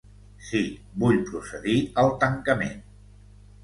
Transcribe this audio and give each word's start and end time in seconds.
Sí, 0.47 0.61
vull 1.05 1.21
procedir 1.29 1.79
al 2.07 2.13
tancament! 2.27 2.85